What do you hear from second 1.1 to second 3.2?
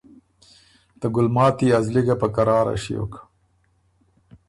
ګلماتی ا زلی ګه په قراره ݭیوک۔